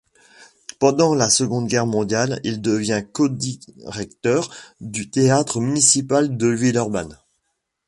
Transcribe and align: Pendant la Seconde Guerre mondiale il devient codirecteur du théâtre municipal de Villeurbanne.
Pendant 0.79 1.13
la 1.13 1.29
Seconde 1.29 1.67
Guerre 1.67 1.85
mondiale 1.85 2.39
il 2.43 2.59
devient 2.59 3.03
codirecteur 3.13 4.49
du 4.79 5.11
théâtre 5.11 5.59
municipal 5.61 6.37
de 6.37 6.47
Villeurbanne. 6.47 7.19